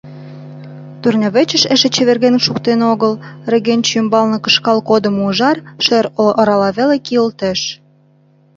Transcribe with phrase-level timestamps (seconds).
[1.01, 3.13] Турнявӧчыж эше чеверген шуктен огыл,
[3.51, 6.05] регенче ӱмбалне кышкал кодымо ужар шер
[6.39, 7.59] орала веле кийылтеш.